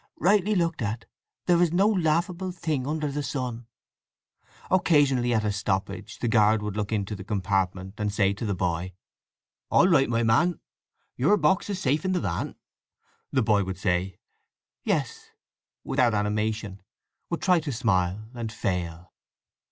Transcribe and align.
Rightly 0.17 0.55
looked 0.55 0.81
at, 0.81 1.05
there 1.45 1.61
is 1.61 1.71
no 1.71 1.87
laughable 1.87 2.51
thing 2.51 2.87
under 2.87 3.11
the 3.11 3.21
sun." 3.21 3.67
Occasionally, 4.71 5.31
at 5.31 5.45
a 5.45 5.51
stoppage, 5.51 6.17
the 6.17 6.27
guard 6.27 6.63
would 6.63 6.75
look 6.75 6.91
into 6.91 7.15
the 7.15 7.23
compartment 7.23 7.93
and 7.99 8.11
say 8.11 8.33
to 8.33 8.43
the 8.47 8.55
boy, 8.55 8.93
"All 9.69 9.87
right, 9.87 10.09
my 10.09 10.23
man. 10.23 10.59
Your 11.17 11.37
box 11.37 11.69
is 11.69 11.77
safe 11.79 12.03
in 12.03 12.13
the 12.13 12.19
van." 12.19 12.55
The 13.31 13.43
boy 13.43 13.63
would 13.63 13.77
say, 13.77 14.17
"Yes," 14.83 15.29
without 15.83 16.15
animation, 16.15 16.81
would 17.29 17.43
try 17.43 17.59
to 17.59 17.71
smile, 17.71 18.25
and 18.33 18.51
fail. 18.51 19.13